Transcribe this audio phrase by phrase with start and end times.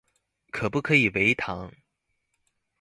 [0.49, 1.71] 可不可以微糖